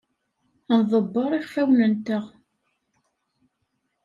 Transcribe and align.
Nḍebber 0.79 1.31
iɣfawen-nteɣ. 1.33 2.23